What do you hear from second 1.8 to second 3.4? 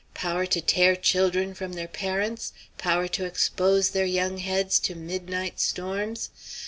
parents? Power to